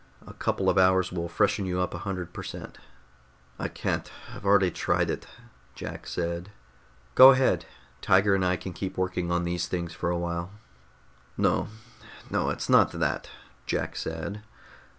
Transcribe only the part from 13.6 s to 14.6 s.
Jack said.